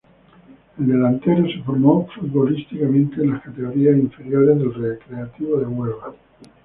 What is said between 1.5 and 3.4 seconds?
formó futbolísticamente en